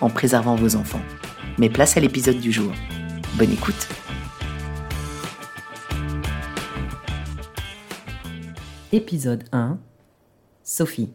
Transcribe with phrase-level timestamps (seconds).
[0.00, 1.00] en préservant vos enfants.
[1.58, 2.72] Mais place à l'épisode du jour.
[3.38, 3.88] Bonne écoute
[8.92, 9.78] Épisode 1
[10.62, 11.10] Sophie.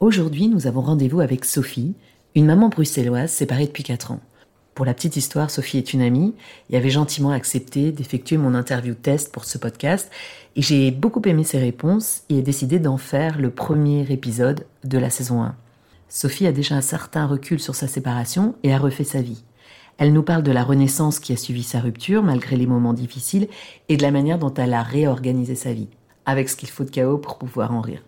[0.00, 1.94] Aujourd'hui, nous avons rendez-vous avec Sophie,
[2.34, 4.20] une maman bruxelloise séparée depuis 4 ans.
[4.74, 6.34] Pour la petite histoire, Sophie est une amie
[6.70, 10.10] et avait gentiment accepté d'effectuer mon interview test pour ce podcast
[10.56, 14.98] et j'ai beaucoup aimé ses réponses et ai décidé d'en faire le premier épisode de
[14.98, 15.54] la saison 1.
[16.14, 19.44] Sophie a déjà un certain recul sur sa séparation et a refait sa vie.
[19.96, 23.48] Elle nous parle de la renaissance qui a suivi sa rupture malgré les moments difficiles
[23.88, 25.88] et de la manière dont elle a réorganisé sa vie,
[26.26, 28.02] avec ce qu'il faut de chaos pour pouvoir en rire.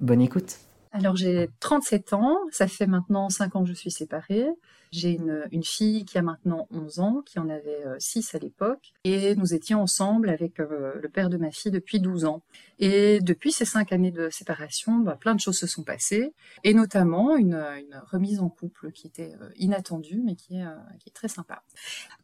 [0.00, 0.58] Bonne écoute.
[0.98, 4.48] Alors j'ai 37 ans, ça fait maintenant 5 ans que je suis séparée.
[4.92, 8.94] J'ai une, fille qui a maintenant 11 ans, qui en avait 6 euh, à l'époque,
[9.04, 12.42] et nous étions ensemble avec euh, le père de ma fille depuis 12 ans.
[12.78, 16.32] Et depuis ces 5 années de séparation, bah, plein de choses se sont passées,
[16.64, 17.62] et notamment une,
[18.10, 20.64] remise en couple qui était euh, inattendue, mais qui est,
[21.00, 21.62] qui est très sympa.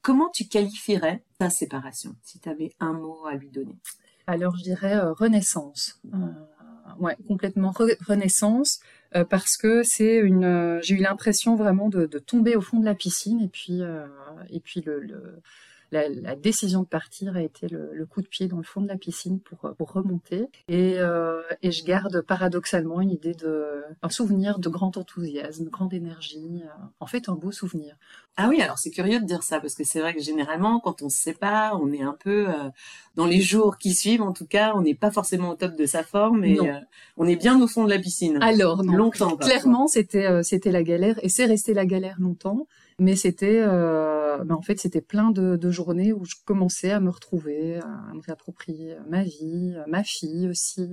[0.00, 3.76] Comment tu qualifierais ta séparation, si tu avais un mot à lui donner?
[4.26, 6.00] Alors je dirais renaissance.
[6.98, 7.72] Ouais, complètement
[8.06, 8.80] renaissance.
[9.14, 12.84] Euh, parce que c'est une, euh, j'ai eu l'impression vraiment de, tomber au fond de
[12.84, 14.06] la piscine et puis euh,
[14.48, 15.40] et puis le
[15.92, 18.80] la, la, décision de partir a été le, le, coup de pied dans le fond
[18.80, 20.48] de la piscine pour, pour remonter.
[20.68, 25.70] Et, euh, et, je garde paradoxalement une idée de, un souvenir de grand enthousiasme, de
[25.70, 26.62] grande énergie.
[26.98, 27.96] en fait, un beau souvenir.
[28.36, 31.02] Ah oui, alors c'est curieux de dire ça parce que c'est vrai que généralement, quand
[31.02, 32.48] on se sépare, on est un peu
[33.14, 35.86] dans les jours qui suivent, en tout cas, on n'est pas forcément au top de
[35.86, 36.78] sa forme et euh,
[37.16, 38.38] on est bien au fond de la piscine.
[38.40, 38.94] Alors, non.
[38.94, 39.36] longtemps.
[39.36, 42.66] Clairement, c'était euh, c'était la galère et c'est resté la galère longtemps.
[43.02, 47.10] Mais c'était, euh, ben, en fait, c'était plein de, journées où je commençais à me
[47.10, 50.88] retrouver, à me réapproprier ma vie, ma fille aussi.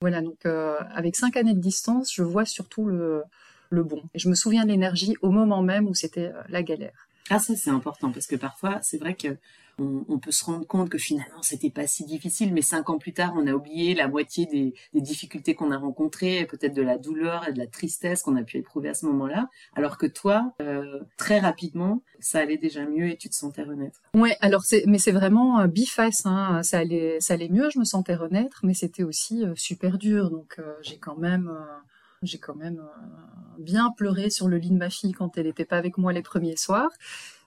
[0.00, 3.24] voilà, donc avec cinq années de distance, je vois surtout le,
[3.70, 4.02] le bon.
[4.14, 7.08] Et je me souviens de l'énergie au moment même où c'était la galère.
[7.28, 9.36] Ah ça c'est important parce que parfois c'est vrai que
[9.78, 13.12] on, peut se rendre compte que finalement c'était pas si difficile, mais cinq ans plus
[13.12, 17.48] tard, on a oublié la moitié des, difficultés qu'on a rencontrées, peut-être de la douleur
[17.48, 21.00] et de la tristesse qu'on a pu éprouver à ce moment-là, alors que toi, euh,
[21.16, 24.00] très rapidement, ça allait déjà mieux et tu te sentais renaître.
[24.14, 26.62] Ouais, alors c'est, mais c'est vraiment euh, biface, hein.
[26.62, 30.30] ça allait, ça allait mieux, je me sentais renaître, mais c'était aussi euh, super dur,
[30.30, 31.50] donc j'ai quand même
[32.22, 32.80] j'ai quand même
[33.58, 36.22] bien pleuré sur le lit de ma fille quand elle n'était pas avec moi les
[36.22, 36.90] premiers soirs.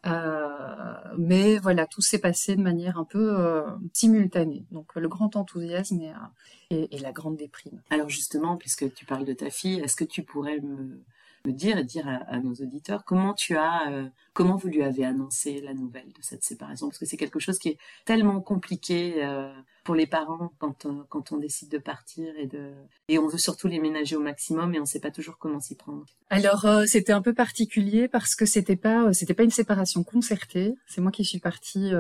[0.06, 4.66] Euh, mais voilà, tout s'est passé de manière un peu euh, simultanée.
[4.72, 6.14] Donc le grand enthousiasme et,
[6.70, 7.82] et, et, la grande déprime.
[7.90, 11.02] Alors justement, puisque tu parles de ta fille, est-ce que tu pourrais me,
[11.46, 15.06] me dire et dire à, nos auditeurs comment tu as, euh, comment vous lui avez
[15.06, 16.88] annoncé la nouvelle de cette séparation?
[16.88, 19.54] Parce que c'est quelque chose qui est tellement compliqué euh,
[19.84, 22.72] pour les parents quand on, quand on décide de partir et de
[23.08, 25.60] et on veut surtout les ménager au maximum et on ne sait pas toujours comment
[25.60, 26.06] s'y prendre.
[26.30, 30.76] Alors euh, c'était un peu particulier parce que c'était pas c'était pas une séparation concertée.
[30.88, 31.92] C'est moi qui suis partie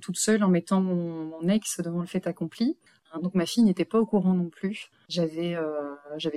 [0.00, 2.76] toute seule en mettant mon ex devant le fait accompli.
[3.12, 4.90] Hein, donc ma fille n'était pas au courant non plus.
[5.08, 5.94] J'avais euh,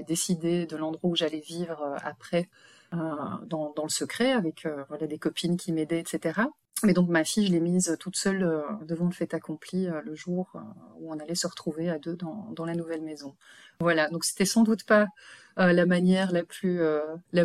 [0.07, 2.49] décidé de l'endroit où j'allais vivre euh, après
[2.93, 2.97] euh,
[3.45, 6.41] dans, le secret avec voilà des copines qui m'aidaient, etc.
[6.83, 10.51] Mais donc ma fille, je l'ai mise toute seule devant le fait accompli le jour
[10.99, 13.33] où on allait se retrouver à deux dans, la nouvelle maison.
[13.79, 15.07] Voilà, donc c'était sans doute pas
[15.55, 16.43] la manière la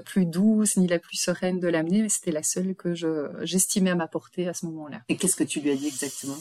[0.00, 3.90] plus douce ni la plus sereine de l'amener, mais c'était la seule que je j'estimais
[3.90, 5.00] à m'apporter à ce moment-là.
[5.08, 6.36] Et qu'est-ce que tu lui as dit exactement?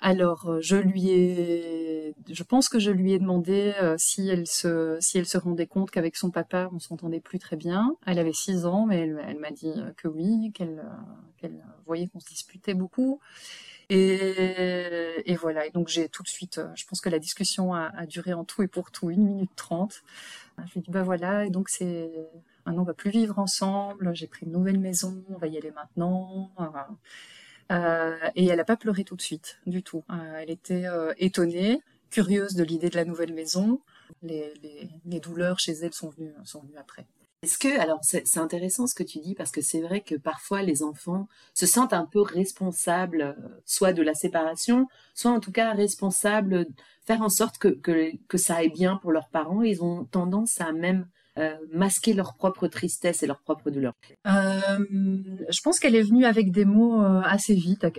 [0.00, 4.46] Alors, euh, je lui ai, je pense que je lui ai demandé euh, si elle
[4.46, 7.96] se, si elle se rendait compte qu'avec son papa, on s'entendait plus très bien.
[8.06, 10.84] Elle avait six ans, mais elle, m'a dit que oui, qu'elle,
[11.36, 13.20] qu'elle voyait qu'on se disputait beaucoup.
[13.90, 15.66] Et, voilà.
[15.66, 18.44] Et donc j'ai tout de suite, je pense que la discussion a, a, duré en
[18.44, 20.02] tout et pour tout une minute trente.
[20.58, 21.44] Je lui ai dit bah voilà.
[21.46, 22.10] Et donc c'est
[22.66, 25.72] maintenant on va plus vivre ensemble, j'ai pris une nouvelle maison, on va y aller
[25.72, 26.50] maintenant.
[27.70, 30.04] Et elle n'a pas pleuré tout de suite, du tout.
[30.38, 30.86] elle était
[31.18, 31.80] étonnée,
[32.10, 33.80] curieuse de l'idée de la nouvelle maison.
[34.22, 34.52] Les,
[35.20, 37.06] douleurs chez elle sont venues, sont venues après.
[37.42, 40.62] Est-ce que, alors c'est intéressant ce que tu dis parce que c'est vrai que parfois
[40.62, 45.52] les enfants se sentent un peu responsables, euh, soit de la séparation, soit en tout
[45.52, 46.66] cas responsables,
[47.06, 49.62] faire en sorte que, que, ça aille bien pour leurs parents.
[49.62, 51.06] Ils ont tendance à même
[51.38, 53.94] euh, masquer leur propre tristesse et leur propre douleur.
[54.26, 54.78] Euh,
[55.48, 57.90] je pense qu'elle est venue avec des mots assez vite, à,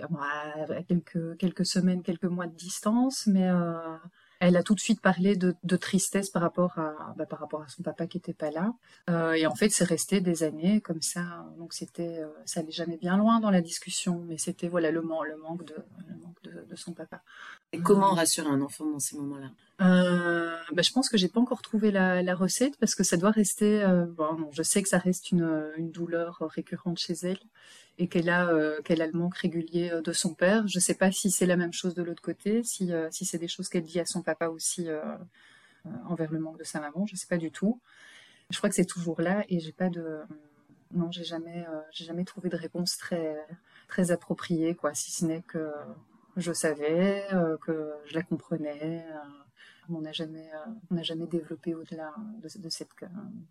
[0.88, 3.50] quelques, quelques semaines, quelques mois de distance, mais
[4.40, 7.68] elle a tout de suite parlé de, tristesse par rapport à bah, par rapport à
[7.68, 8.74] son papa qui était pas là.
[9.10, 11.46] Euh, et en fait, c'est resté des années comme ça.
[11.58, 15.02] Donc c'était, euh, ça allait jamais bien loin dans la discussion, mais c'était voilà le,
[15.02, 15.76] manque, le manque de
[16.08, 17.22] le manque de, son papa.
[17.74, 19.52] Et comment rassurer un enfant dans ces moments-là?
[19.82, 23.32] Euh, bah, je pense que j'ai pas encore trouvé la, recette parce que ça doit
[23.32, 23.86] rester.
[24.16, 27.40] bon, je sais que ça reste une, une douleur récurrente chez elle
[28.00, 30.68] et qu'elle a, euh, qu'elle le manque régulier euh, de son père.
[30.68, 33.26] Je ne sais pas si c'est la même chose de l'autre côté, si, euh, si
[33.26, 34.88] c'est des choses qu'elle dit à son papa aussi
[36.08, 37.06] envers le manque de sa maman.
[37.06, 37.80] Je ne sais pas du tout.
[38.50, 40.22] Je crois que c'est toujours là et j'ai pas de
[40.92, 43.38] non, j'ai jamais, j'ai jamais trouvé de réponse très,
[43.88, 44.96] très appropriée, quoi.
[44.96, 45.72] Si ce n'est que
[46.36, 47.28] je savais,
[47.62, 49.06] que je la comprenais.
[49.88, 50.50] on n'a jamais,
[51.02, 52.12] jamais développé au-delà
[52.42, 52.90] de, de, cette,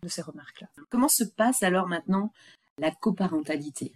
[0.01, 0.67] de ces remarques-là.
[0.89, 2.33] Comment se passe alors maintenant
[2.79, 3.93] la coparentalité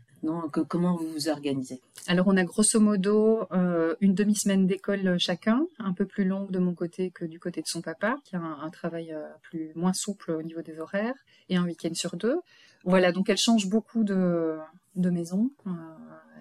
[0.67, 1.81] comment vous vous organisez?
[2.07, 6.59] Alors on a grosso modo euh, une demi-semaine d'école chacun, un peu plus longue de
[6.59, 9.93] mon côté que du côté de son papa, qui a un, travail euh, plus moins
[9.93, 11.15] souple au niveau des horaires,
[11.49, 12.39] et un week-end sur deux.
[12.85, 14.57] Voilà, donc elle change beaucoup de,
[14.95, 15.51] de maison.
[15.67, 15.71] Euh,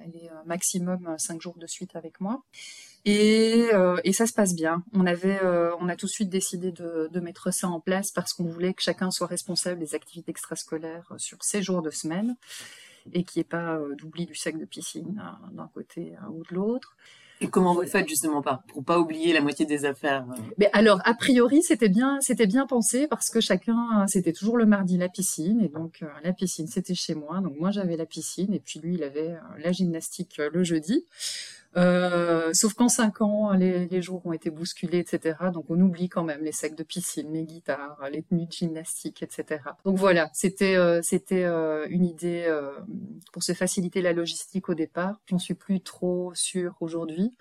[0.05, 2.43] elle est maximum cinq jours de suite avec moi.
[3.05, 3.69] Et,
[4.05, 4.85] et, ça se passe bien.
[4.93, 5.41] On avait,
[5.81, 8.75] on a tout de suite décidé de, de mettre ça en place parce qu'on voulait
[8.75, 12.37] que chacun soit responsable des activités extrascolaires sur ces jours de semaine
[13.13, 16.31] et qu'il n'y ait pas euh, d'oubli du sac de piscine euh, d'un côté euh,
[16.31, 16.97] ou de l'autre.
[17.41, 20.25] Et comment vous faites justement pas pour pas oublier la moitié des affaires
[20.59, 24.65] Mais alors a priori c'était bien c'était bien pensé parce que chacun c'était toujours le
[24.65, 28.55] mardi la piscine et donc la piscine c'était chez moi donc moi j'avais la piscine
[28.55, 31.05] et puis lui il avait la gymnastique le jeudi.
[31.77, 35.37] Euh, sauf qu'en cinq ans, les, jours ont été bousculés, etc.
[35.53, 39.23] Donc on oublie quand même les sacs de piscine, les guitares, les tenues de gymnastique,
[39.23, 39.63] etc.
[39.85, 42.47] Donc voilà, c'était euh, c'était euh, une idée
[43.33, 45.17] pour se faciliter la logistique au départ.
[45.27, 47.37] J'en suis plus trop sûre aujourd'hui.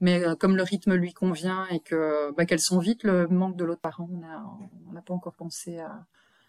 [0.00, 3.64] Mais comme le rythme lui convient et que bah, qu'elles sont vite le manque de
[3.64, 6.04] l'autre parent, on n'a pas encore pensé à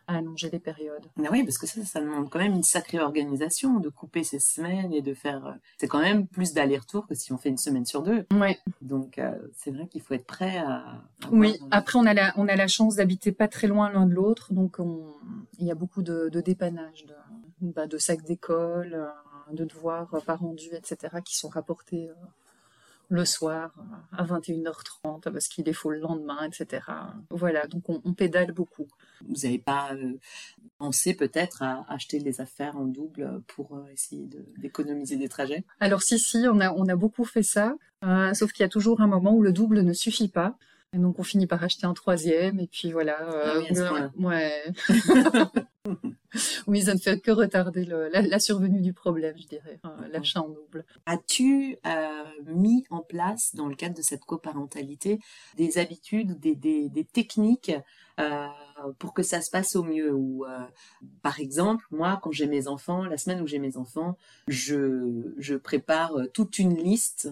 [0.08, 1.06] allonger les périodes.
[1.20, 4.40] Ah oui, parce que ça, ça demande quand même une sacrée organisation de couper ces
[4.40, 5.46] semaines et de faire.
[5.46, 8.26] Euh, c'est quand même plus d'aller-retour que si on fait une semaine sur deux.
[8.32, 8.58] Oui.
[8.82, 11.04] Donc euh, c'est vrai qu'il faut être prêt à.
[11.32, 11.60] oui.
[11.72, 14.54] Après, on a la on a la chance d'habiter pas très loin l'un de l'autre,
[14.54, 15.14] donc on...
[15.60, 17.16] il y a beaucoup de, de dépannage, de,
[17.62, 22.10] bah, de sacs d'école, euh, de devoirs pas rendus, etc., qui sont rapportés
[23.10, 23.74] le soir
[24.12, 26.84] à 21h30 parce qu'il est faux le lendemain, etc.
[27.30, 28.88] Voilà, donc on, pédale beaucoup.
[29.28, 30.18] Vous n'avez pas euh,
[30.78, 34.28] pensé peut-être à acheter les affaires en double pour euh, essayer
[34.58, 35.64] d'économiser des trajets?
[35.80, 38.70] Alors si, si, on a, on a beaucoup fait ça, euh, sauf qu'il y a
[38.70, 40.58] toujours un moment où le double ne suffit pas.
[40.94, 43.18] Et donc on finit par acheter un troisième et puis voilà.
[43.20, 44.64] Ah oui, ouais.
[46.68, 49.80] oui, ça ne fait que retarder la, survenue du problème, je dirais,
[50.12, 50.86] l'achat en double.
[51.06, 55.20] As-tu euh, mis en place, dans le cadre de cette coparentalité,
[55.58, 57.74] des habitudes, des, des, techniques
[58.20, 58.48] euh,
[58.98, 60.14] pour que ça se passe au mieux?
[60.14, 60.66] Ou euh,
[61.22, 64.18] par exemple moi quand j'ai mes enfants la semaine où j'ai mes enfants
[64.48, 67.30] je, je prépare toute une liste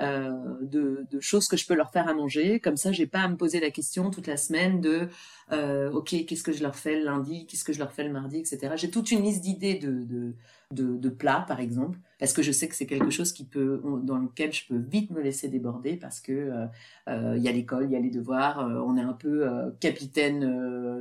[0.00, 2.60] euh, de, de, choses que je peux leur faire à manger.
[2.60, 5.08] Comme ça, j'ai pas à me poser la question toute la semaine de
[5.52, 8.12] euh, ok, qu'est-ce que je leur fais le lundi, qu'est-ce que je leur fais le
[8.12, 8.74] mardi, etc.
[8.76, 10.34] J'ai toute une liste d'idées de, de,
[10.72, 13.80] de, de, plats, par exemple, parce que je sais que c'est quelque chose qui peut,
[14.02, 16.66] dans lequel je peux vite me laisser déborder parce que euh,
[17.08, 19.46] euh il y a l'école, il y a les devoirs, euh, on est un peu
[19.78, 20.44] capitaine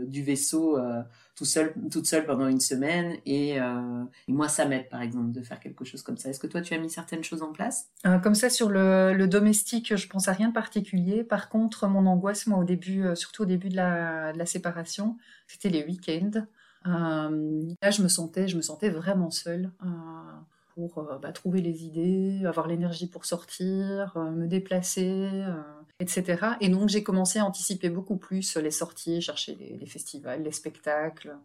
[0.08, 0.78] du vaisseau
[1.36, 5.42] tout seul, toute seule pendant une semaine, et, et moi ça m'aide, par exemple, de
[5.42, 6.30] faire quelque chose comme ça.
[6.30, 7.90] Est-ce que toi tu as mis certaines choses en place?
[8.24, 11.24] Comme ça sur le, domestique, je pense à rien de particulier.
[11.24, 15.84] Par contre, mon angoisse, moi au début, surtout au début de la, séparation, c'était les
[15.84, 16.46] week-ends.
[16.88, 19.88] Euh, là, je me sentais, je me sentais vraiment seule euh,
[20.76, 25.30] pour euh, bah, trouver les idées, avoir l'énergie pour sortir, me déplacer,
[26.00, 26.58] etc.
[26.62, 31.36] Et donc, j'ai commencé à anticiper beaucoup plus les sorties, chercher les, festivals, les spectacles,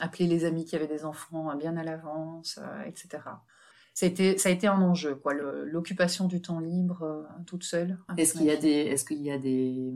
[0.00, 3.22] appeler les amis qui avaient des enfants bien à l'avance, etc.
[3.94, 7.98] ça a été, ça a été un enjeu, quoi, l'occupation du temps libre toute seule.
[8.18, 9.92] Est-ce qu'il y a des, est-ce qu'il y a des,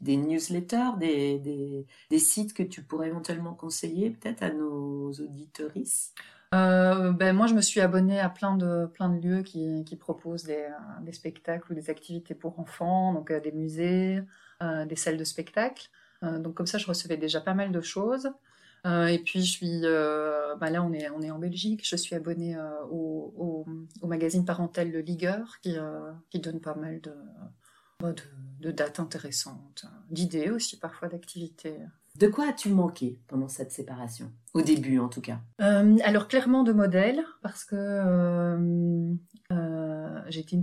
[0.00, 6.14] des newsletters, des, des, des, sites que tu pourrais éventuellement conseiller peut-être à nos auditoristes?
[6.54, 9.96] Euh, ben moi, je me suis abonnée à plein de, plein de lieux qui, qui
[9.96, 10.68] proposent des,
[11.02, 14.22] des, spectacles ou des activités pour enfants, donc des musées,
[14.62, 15.88] euh, des salles de spectacle.
[16.22, 18.30] donc comme ça, je recevais déjà pas mal de choses.
[18.84, 21.86] Euh, et puis, je suis, euh, bah là, on est, on est en Belgique.
[21.86, 23.64] Je suis abonnée euh, au,
[24.00, 25.76] au, magazine parental Le Ligueur, qui,
[26.30, 27.14] qui donne pas mal de,
[28.60, 31.78] de dates intéressantes, d'idées aussi, parfois d'activités.
[32.18, 34.30] De quoi as-tu manqué pendant cette séparation?
[34.52, 35.38] Au début, en tout cas.
[35.62, 39.14] Euh, alors, clairement de modèles, parce que euh,
[39.50, 40.58] euh, j'étais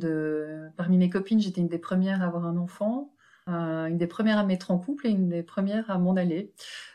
[0.78, 3.14] parmi mes copines, j'étais une des premières à avoir un enfant.
[3.48, 6.54] Une des premières à mettre en couple et une des premières à m'en aller.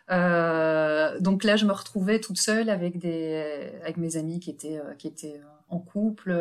[0.08, 5.08] Donc là, je me retrouvais toute seule avec des, avec mes amis qui étaient, qui
[5.08, 5.40] étaient
[5.74, 6.34] en couple,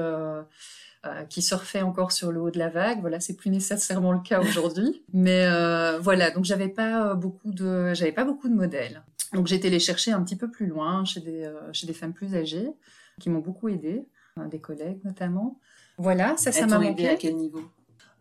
[1.29, 3.01] qui surfaient encore sur le haut de la vague.
[3.01, 5.03] Voilà, c'est plus nécessairement le cas aujourd'hui.
[5.13, 5.45] Mais
[5.99, 9.03] voilà, donc j'avais pas beaucoup de, j'avais pas beaucoup de modèles.
[9.33, 12.13] Donc j'ai été les chercher un petit peu plus loin, chez des, chez des femmes
[12.13, 12.69] plus âgées,
[13.19, 14.05] qui m'ont beaucoup aidé,
[14.49, 15.59] des collègues notamment.
[15.97, 17.09] Voilà, ça, ça m'a manqué.
[17.09, 17.61] à quel niveau?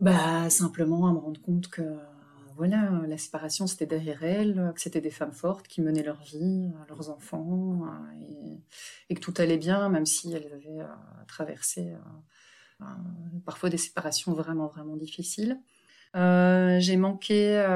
[0.00, 1.82] Bah, simplement à me rendre compte que
[2.62, 6.70] voilà, la séparation c'était derrière elles, que c'était des femmes fortes qui menaient leur vie,
[6.88, 7.82] leurs enfants,
[9.10, 10.86] et, que tout allait bien, même si elles avaient euh,
[11.26, 11.92] traversé
[12.80, 12.84] euh,
[13.44, 15.58] parfois des séparations vraiment, vraiment difficiles.
[16.14, 17.66] Euh, j'ai manqué.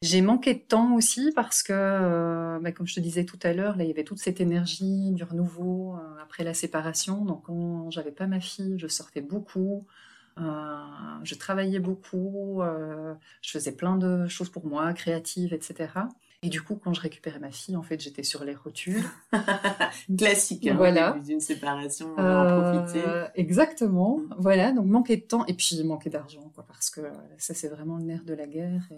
[0.00, 3.74] j'ai manqué de temps aussi parce que, bah, comme je te disais tout à l'heure,
[3.78, 7.22] il y avait toute cette énergie du renouveau après la séparation.
[7.26, 9.86] Donc, quand j'avais pas ma fille, je sortais beaucoup.
[10.40, 10.76] Euh,
[11.24, 15.88] je travaillais beaucoup, euh, je faisais plein de choses pour moi, créatives, etc.
[16.42, 19.02] Et du coup, quand je récupérais ma fille, en fait, j'étais sur les rotules.
[20.16, 21.18] Classique, hein, voilà.
[21.24, 23.02] d'une séparation, on en profiter.
[23.06, 24.34] Euh, exactement, mm.
[24.38, 24.72] voilà.
[24.72, 27.00] Donc manquer de temps et puis manquer d'argent, quoi, parce que
[27.38, 28.88] ça, c'est vraiment le nerf de la guerre.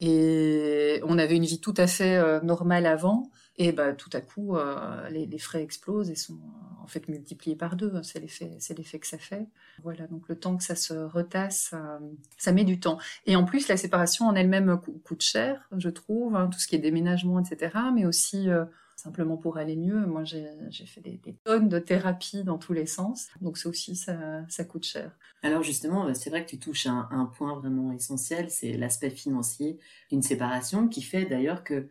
[0.00, 3.30] Et, et on avait une vie tout à fait normale avant.
[3.56, 6.38] Et bah, tout à coup, euh, les, les, frais explosent et sont
[6.82, 8.02] en fait multipliés par deux.
[8.02, 9.46] C'est l'effet, c'est l'effet que ça fait.
[9.82, 12.00] Voilà, donc le temps que ça se retasse, ça,
[12.36, 12.98] ça met du temps.
[13.26, 16.74] Et en plus, la séparation en elle-même coûte cher, je trouve, hein, tout ce qui
[16.74, 17.76] est déménagement, etc.
[17.94, 18.64] Mais aussi euh,
[18.96, 20.04] simplement pour aller mieux.
[20.04, 20.46] Moi, j'ai,
[20.86, 23.28] fait des, tonnes de thérapie dans tous les sens.
[23.40, 24.18] Donc ça aussi, ça,
[24.48, 25.12] ça coûte cher.
[25.44, 29.78] Alors justement, c'est vrai que tu touches un, un point vraiment essentiel, c'est l'aspect financier
[30.10, 31.88] d'une séparation qui fait d'ailleurs que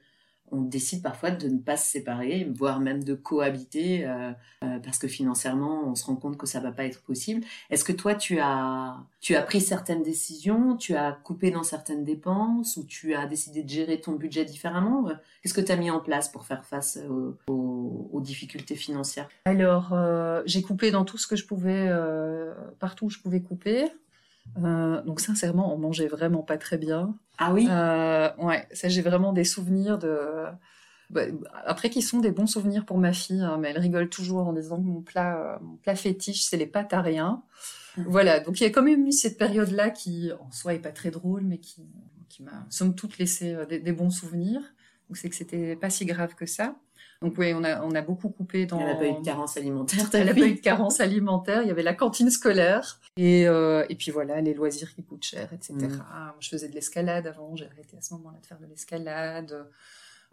[0.51, 4.31] on décide parfois de ne pas se séparer, voire même de cohabiter, euh,
[4.63, 7.43] euh, parce que financièrement, on se rend compte que ça va pas être possible.
[7.69, 12.03] Est-ce que toi, tu as, tu as pris certaines décisions, tu as coupé dans certaines
[12.03, 15.07] dépenses, ou tu as décidé de gérer ton budget différemment?
[15.41, 16.99] Qu'est-ce que tu as mis en place pour faire face
[17.47, 19.27] aux, difficultés financières?
[19.43, 21.91] Alors, euh, j'ai coupé dans tout ce que je pouvais,
[22.79, 23.91] partout où je pouvais couper.
[24.63, 27.17] Euh, donc sincèrement, on mangeait vraiment pas très bien.
[27.37, 27.67] Ah oui?
[27.69, 30.45] Euh, ouais, ça j'ai vraiment des souvenirs de.
[31.09, 31.21] Bah,
[31.65, 34.53] après, qui sont des bons souvenirs pour ma fille, hein, mais elle rigole toujours en
[34.53, 37.43] disant que mon plat, euh, mon plat fétiche, c'est les pâtes à rien.
[37.97, 38.03] Mmh.
[38.07, 40.91] Voilà, donc il y a quand même eu cette période-là qui, en soi, est pas
[40.91, 41.85] très drôle, mais qui,
[42.29, 44.61] qui m'a, somme toute, laissé des, des bons souvenirs.
[45.09, 46.75] Donc c'est que c'était pas si grave que ça.
[47.23, 48.77] Donc oui, on a, on a beaucoup coupé dans...
[48.79, 50.09] Elle n'a pas eu de carence alimentaire.
[50.11, 51.61] Elle n'a pas eu de carence alimentaire.
[51.61, 52.99] Il y avait la cantine scolaire.
[53.15, 55.73] Et, euh, et puis voilà, les loisirs qui coûtent cher, etc.
[55.73, 56.03] Mm.
[56.11, 57.55] Ah, je faisais de l'escalade avant.
[57.55, 59.67] J'ai arrêté à ce moment-là de faire de l'escalade.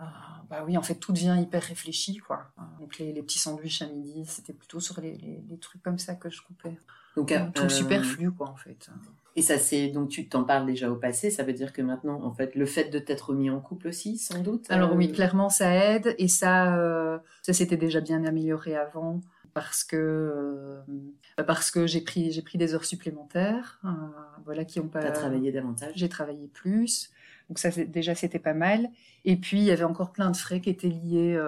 [0.01, 2.51] Ah, bah oui, en fait, tout devient hyper réfléchi, quoi.
[2.81, 5.99] Donc les, les petits sandwichs à midi, c'était plutôt sur les, les, les, trucs comme
[5.99, 6.77] ça que je coupais.
[7.17, 8.91] Donc, euh, tout superflu, quoi, en fait.
[9.37, 11.31] Et ça, c'est donc tu t'en parles déjà au passé.
[11.31, 14.19] Ça veut dire que maintenant, en fait, le fait de t'être mis en couple aussi,
[14.19, 14.67] sans doute.
[14.71, 19.21] Alors oui, euh, clairement, ça aide et ça, euh, ça s'était déjà bien amélioré avant
[19.55, 20.81] parce que euh,
[21.47, 23.81] parce que j'ai pris j'ai pris des heures supplémentaires,
[24.45, 25.01] voilà qui ont pas.
[25.01, 25.93] T'as travaillé davantage.
[25.95, 27.11] J'ai travaillé plus,
[27.51, 28.89] donc ça déjà c'était pas mal.
[29.27, 31.39] Et puis il y avait encore plein de frais qui étaient liés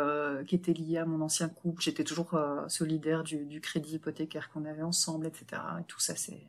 [0.46, 1.80] qui étaient liés à mon ancien couple.
[1.80, 5.62] J'étais toujours solidaire du, du crédit hypothécaire qu'on avait ensemble, etc.
[5.80, 6.42] Et tout ça c'est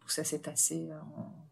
[0.00, 0.90] tout ça s'est tassé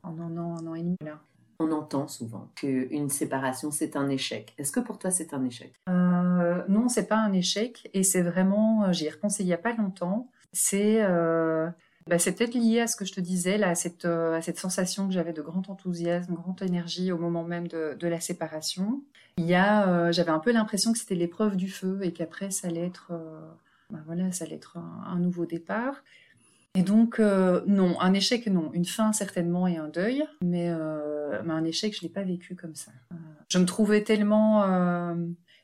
[0.03, 0.97] en, en, un an, un an et demi.
[1.05, 1.21] Là.
[1.61, 4.55] On entend souvent qu'une séparation, c'est un échec.
[4.57, 5.75] Est-ce que pour toi, c'est un échec?
[5.91, 7.91] Euh, Non, c'est pas un échec.
[7.93, 10.31] Et c'est vraiment, euh, j'y ai repensé il n'y a pas longtemps.
[10.55, 11.69] C'est euh,
[12.07, 14.43] bah, c'est peut-être lié à ce que je te disais, là, à, cette, euh, à
[14.43, 19.03] cette sensation que j'avais de grand enthousiasme, grande énergie au moment même de, la séparation.
[19.37, 22.69] Il y a, j'avais un peu l'impression que c'était l'épreuve du feu et qu'après, ça
[22.69, 23.13] allait être,
[23.91, 26.03] bah, voilà, ça allait être un, nouveau départ.
[26.75, 28.71] Et donc, euh, non, un échec, non.
[28.73, 30.25] Une fin, certainement, et un deuil.
[30.43, 32.93] Mais, euh, mais un échec, je ne l'ai pas vécu comme ça.
[33.13, 33.17] Euh,
[33.49, 34.63] je me trouvais tellement,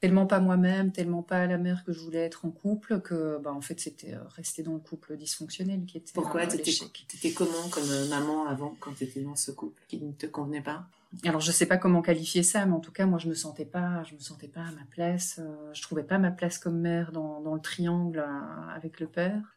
[0.07, 3.53] tellement pas moi-même, tellement pas la mère que je voulais être en couple, que bah,
[3.53, 7.69] en fait c'était euh, rester dans le couple dysfonctionnel qui était Pourquoi euh, étais comment
[7.73, 10.87] comme euh, maman avant quand tu étais dans ce couple qui ne te convenait pas?
[11.25, 13.65] Alors je sais pas comment qualifier ça, mais en tout cas moi je me sentais
[13.65, 15.41] pas, je me sentais pas à ma place.
[15.73, 18.25] je trouvais pas ma place comme mère dans, dans le triangle
[18.73, 19.57] avec le père.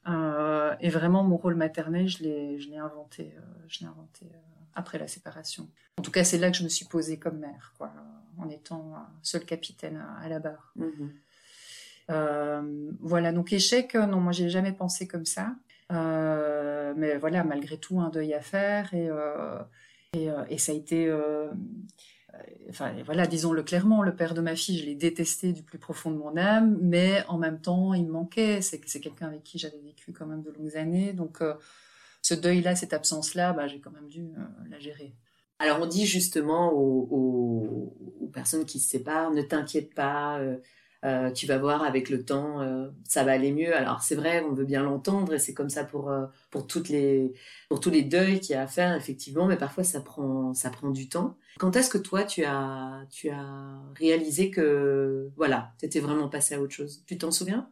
[0.79, 3.33] et vraiment mon rôle maternel, je l'ai, je l'ai inventé,
[3.67, 4.25] je l'ai inventé
[4.75, 5.67] après la séparation.
[5.97, 7.91] En tout cas c'est là que je me suis posée comme mère, quoi
[8.39, 10.73] en étant seul capitaine à, la barre.
[10.75, 11.11] Mhm.
[12.09, 15.55] Euh, voilà, donc échec, euh, non, moi j'ai jamais pensé comme ça.
[15.91, 19.09] Euh, mais voilà, malgré tout, un deuil à faire et,
[20.13, 21.13] et, ça a été.
[22.69, 26.11] enfin, voilà, disons-le clairement, le père de ma fille, je l'ai détesté du plus profond
[26.11, 28.61] de mon âme, mais en même temps, il me manquait.
[28.61, 31.13] C'est quelqu'un avec qui j'avais vécu quand même de longues années.
[31.13, 31.43] Donc,
[32.21, 34.31] ce deuil-là, cette absence-là, bah, j'ai quand même dû
[34.69, 35.15] la gérer.
[35.59, 37.93] Alors on dit justement aux,
[38.33, 40.57] personnes qui se séparent, ne t'inquiète pas, euh,
[41.03, 43.75] euh, tu vas voir avec le temps, euh, ça va aller mieux.
[43.75, 46.13] Alors c'est vrai, on veut bien l'entendre et c'est comme ça pour
[46.51, 47.33] pour les
[47.69, 50.69] pour tous les deuils qu'il y a à faire effectivement, mais parfois ça prend ça
[50.69, 51.37] prend du temps.
[51.57, 56.61] Quand est-ce que toi tu as tu as réalisé que voilà, t'étais vraiment passé à
[56.61, 57.03] autre chose?
[57.07, 57.69] Tu t'en souviens?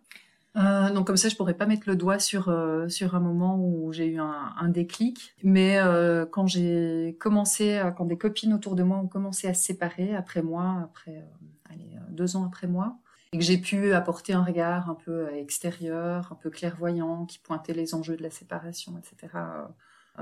[0.57, 3.57] Euh, donc comme ça, je pourrais pas mettre le doigt sur euh, sur un moment
[3.59, 5.35] où j'ai eu un, déclic.
[5.43, 9.63] Mais euh, quand j'ai commencé, quand des copines autour de moi ont commencé à se
[9.63, 11.23] séparer après moi, après
[11.69, 12.97] allez, deux ans après moi,
[13.33, 17.73] et que j'ai pu apporter un regard un peu extérieur, un peu clairvoyant, qui pointait
[17.73, 19.33] les enjeux de la séparation, etc.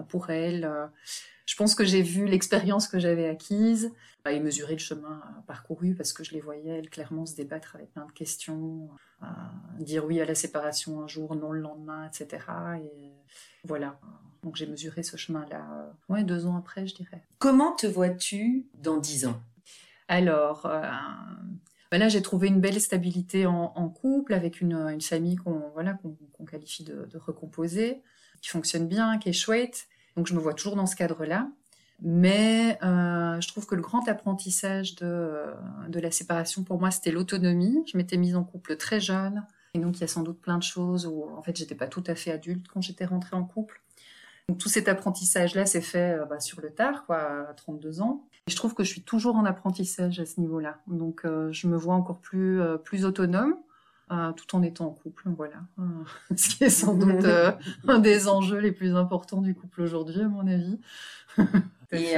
[0.08, 0.70] pour elles
[1.46, 3.92] je pense que j'ai vu l'expérience que j'avais acquise
[4.24, 7.76] bah, et mesuré le chemin parcouru parce que je les voyais elles clairement se débattre
[7.76, 8.90] avec plein de questions,
[9.22, 9.28] euh,
[9.80, 12.44] dire oui à la séparation un jour, non le lendemain, etc.
[12.84, 13.12] Et
[13.64, 14.00] voilà.
[14.44, 17.24] Donc j'ai mesuré ce chemin-là, euh, ouais, deux ans après, je dirais.
[17.38, 19.40] Comment te vois-tu dans dix ans?
[20.08, 20.82] Alors, euh,
[21.92, 25.98] bah là j'ai trouvé une belle stabilité en, couple avec une, une famille qu'on voilà,
[26.34, 28.02] qu'on qualifie de, de recomposée,
[28.46, 29.88] qui fonctionne bien, qui est chouette.
[30.16, 31.50] Donc je me vois toujours dans ce cadre-là.
[32.00, 35.46] Mais euh, je trouve que le grand apprentissage de,
[35.88, 37.84] de la séparation pour moi, c'était l'autonomie.
[37.92, 39.44] Je m'étais mise en couple très jeune.
[39.74, 41.88] Et donc il y a sans doute plein de choses où en fait j'étais pas
[41.88, 43.82] tout à fait adulte quand j'étais rentrée en couple.
[44.48, 48.28] Donc tout cet apprentissage-là s'est fait euh, bah, sur le tard, quoi, à 32 ans.
[48.46, 50.78] Et je trouve que je suis toujours en apprentissage à ce niveau-là.
[50.86, 53.56] Donc euh, je me vois encore plus, plus autonome.
[54.12, 55.24] Euh, tout en étant en couple.
[55.36, 55.84] Voilà, euh,
[56.36, 57.52] ce qui est sans doute euh,
[57.88, 60.80] un des enjeux les plus importants du couple aujourd'hui, à mon avis.
[61.92, 62.14] Et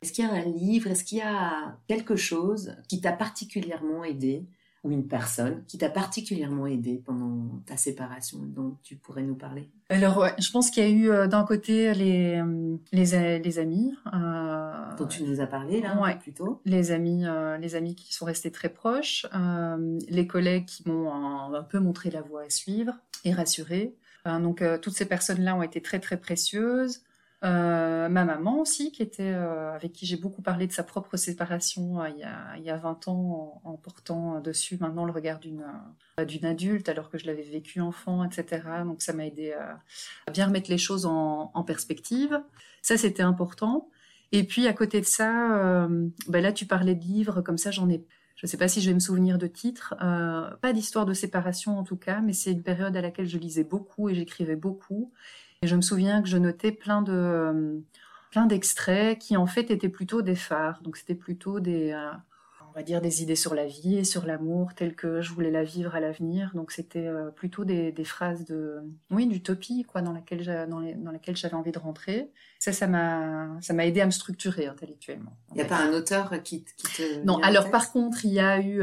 [0.00, 4.02] est-ce qu'il y a un livre, est-ce qu'il y a quelque chose qui t'a particulièrement
[4.04, 4.46] aidé?
[4.84, 9.70] Ou une personne qui t'a particulièrement aidé pendant ta séparation dont tu pourrais nous parler?
[9.88, 13.58] Alors, ouais, je pense qu'il y a eu euh, d'un côté les, euh, les, les
[13.58, 13.94] amis.
[14.12, 16.60] Euh, dont tu nous as parlé là ouais, plus tôt.
[16.64, 17.24] Les amis,
[17.60, 19.26] les amis qui sont restés très proches,
[20.08, 23.94] les collègues qui m'ont un, peu montré la voie à suivre et rassuré.
[24.26, 27.02] donc, toutes ces personnes-là ont été très très précieuses.
[27.44, 31.16] Euh, ma maman aussi, qui était euh, avec qui j'ai beaucoup parlé de sa propre
[31.16, 35.12] séparation euh, il, y a, il y a 20 ans, en, portant dessus maintenant le
[35.12, 38.62] regard d'une adulte, alors que je l'avais vécu enfant, etc.
[38.84, 39.80] Donc ça m'a aidé à,
[40.30, 42.40] bien remettre les choses en, en perspective.
[42.80, 43.88] Ça, c'était important.
[44.30, 45.88] Et puis à côté de ça,
[46.28, 48.04] ben là, tu parlais de livres, comme ça, j'en ai
[48.42, 51.14] je ne sais pas si je vais me souvenir de titres, euh, pas d'histoire de
[51.14, 54.56] séparation en tout cas, mais c'est une période à laquelle je lisais beaucoup et j'écrivais
[54.56, 55.12] beaucoup.
[55.62, 57.78] Et je me souviens que je notais plein de euh,
[58.32, 60.82] plein d'extraits qui en fait étaient plutôt des phares.
[60.82, 62.10] Donc c'était plutôt des euh,
[62.74, 65.50] on va dire des idées sur la vie et sur l'amour telles que je voulais
[65.50, 66.52] la vivre à l'avenir.
[66.54, 68.80] Donc c'était euh, plutôt des, des, phrases de
[69.10, 72.30] oui d'utopie quoi dans laquelle dans, dans laquelle j'avais envie de rentrer.
[72.58, 75.36] Ça ça m'a ça m'a aidé à me structurer intellectuellement.
[75.50, 77.38] Il n'y a pas un auteur qui, qui te non.
[77.38, 78.82] Alors par contre il y a eu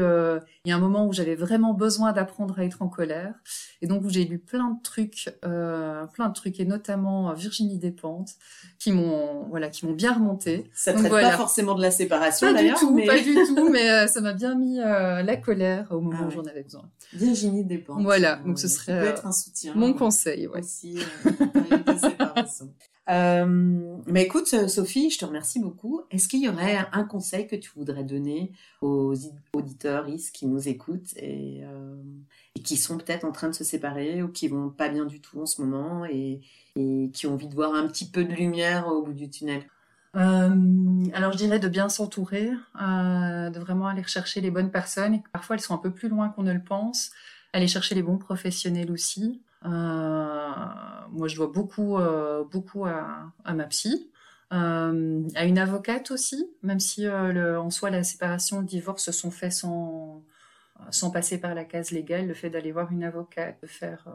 [0.64, 3.34] il y a un moment où j'avais vraiment besoin d'apprendre à être en colère
[3.82, 7.34] et donc où j'ai lu plein de trucs, euh, plein de trucs, et notamment euh,
[7.34, 8.30] Virginie Despentes,
[8.78, 10.70] qui m'ont voilà, qui m'ont bien remonté.
[10.74, 12.74] Ça ne traite pas forcément de la séparation d'ailleurs.
[12.74, 13.06] Pas du tout, mais...
[13.06, 16.30] pas du tout, mais euh, ça m'a bien mis la colère au moment ah où
[16.30, 16.88] j'en avais besoin.
[17.12, 18.02] Virginie Despentes.
[18.02, 19.74] Voilà, donc ce serait peut être un soutien.
[19.74, 20.60] Mon conseil, ouais.
[20.60, 21.82] Aussi, euh.
[23.08, 26.02] Euh, mais écoute, Sophie, je te remercie beaucoup.
[26.12, 29.14] Est-ce qu'il y aurait un conseil que tu voudrais donner aux
[29.52, 31.96] auditeurs qui nous écoutent et, euh,
[32.54, 35.20] et qui sont peut-être en train de se séparer ou qui vont pas bien du
[35.20, 36.40] tout en ce moment et,
[36.76, 39.64] et qui ont envie de voir un petit peu de lumière au bout du tunnel?
[40.16, 45.14] Euh, alors je dirais de bien s'entourer, euh, de vraiment aller chercher les bonnes personnes.
[45.14, 47.10] Et parfois elles sont un peu plus loin qu'on ne le pense.
[47.52, 49.42] Aller chercher les bons professionnels aussi.
[49.64, 49.68] Euh,
[51.10, 51.98] moi je dois beaucoup,
[52.50, 54.10] beaucoup à, ma psy.
[54.50, 59.52] À une avocate aussi, même si en soi la séparation, le divorce se sont faits
[59.52, 60.22] sans
[60.90, 64.06] sans passer par la case légale, le fait d'aller voir une avocate, de faire,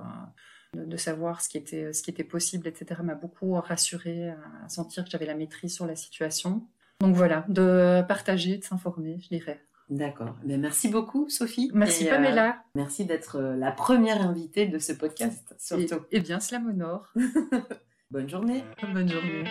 [0.74, 5.04] de, savoir ce qui était, ce qui était possible, etc., m'a beaucoup rassurée, à sentir
[5.04, 6.68] que j'avais la maîtrise sur la situation.
[7.02, 9.62] Donc voilà, de partager, de s'informer, je dirais.
[9.90, 10.36] D'accord.
[10.44, 11.70] Mais merci beaucoup, Sophie.
[11.74, 12.64] Merci, Pamela.
[12.74, 16.06] merci d'être la première invitée de ce podcast, surtout.
[16.12, 17.14] Eh bien, cela m'honore.
[18.12, 18.64] Bonne journée.
[18.94, 19.44] Bonne journée.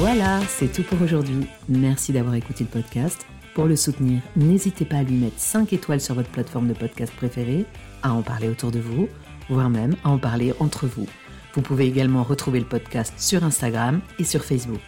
[0.00, 1.46] Voilà, c'est tout pour aujourd'hui.
[1.68, 3.26] Merci d'avoir écouté le podcast.
[3.54, 7.12] Pour le soutenir, n'hésitez pas à lui mettre 5 étoiles sur votre plateforme de podcast
[7.14, 7.66] préférée,
[8.02, 9.10] à en parler autour de vous,
[9.50, 11.06] voire même à en parler entre vous.
[11.52, 14.80] Vous pouvez également retrouver le podcast sur Instagram et sur Facebook.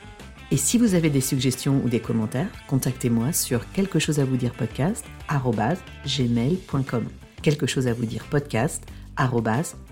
[0.50, 4.38] Et si vous avez des suggestions ou des commentaires, contactez-moi sur quelque chose à vous
[4.38, 5.04] dire podcast
[6.06, 7.04] gmail.com.
[7.42, 8.82] Quelque chose à vous dire podcast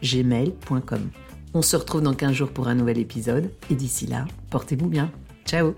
[0.02, 1.10] gmail.com.
[1.52, 5.10] On se retrouve dans 15 jours pour un nouvel épisode et d'ici là, portez-vous bien.
[5.46, 5.74] Ciao